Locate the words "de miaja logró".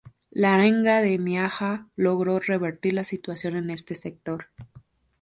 1.01-2.39